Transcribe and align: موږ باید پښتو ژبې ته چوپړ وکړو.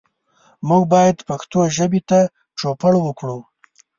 موږ 0.69 0.83
باید 0.93 1.17
پښتو 1.29 1.59
ژبې 1.77 2.01
ته 2.09 2.19
چوپړ 2.59 2.93
وکړو. 3.01 3.37